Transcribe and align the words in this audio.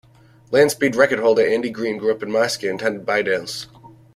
Land 0.49 0.71
Speed 0.71 0.95
Record 0.95 1.19
holder 1.19 1.45
Andy 1.47 1.69
Green 1.69 1.99
grew 1.99 2.11
up 2.11 2.23
in 2.23 2.29
Marske 2.31 2.67
and 2.67 2.81
attended 2.81 3.05
Bydales. 3.05 3.67